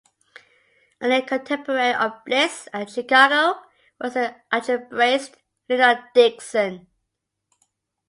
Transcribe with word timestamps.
A 0.99 1.07
near-contemporary 1.09 1.93
of 1.93 2.25
Bliss's 2.25 2.67
at 2.73 2.89
Chicago 2.89 3.59
was 3.99 4.15
the 4.15 4.33
algebraist 4.51 5.35
Leonard 5.69 5.99
Dickson. 6.15 6.87